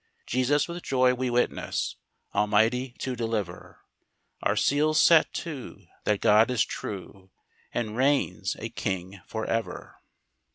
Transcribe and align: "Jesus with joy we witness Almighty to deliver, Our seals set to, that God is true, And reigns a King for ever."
"Jesus 0.25 0.67
with 0.67 0.81
joy 0.81 1.13
we 1.13 1.29
witness 1.29 1.95
Almighty 2.33 2.95
to 2.97 3.15
deliver, 3.15 3.81
Our 4.41 4.55
seals 4.55 4.99
set 4.99 5.31
to, 5.45 5.85
that 6.05 6.21
God 6.21 6.49
is 6.49 6.65
true, 6.65 7.29
And 7.71 7.95
reigns 7.95 8.55
a 8.57 8.69
King 8.69 9.21
for 9.27 9.45
ever." 9.45 9.99